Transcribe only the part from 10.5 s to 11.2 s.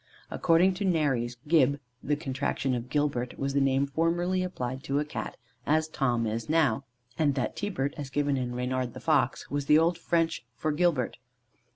for Gilbert.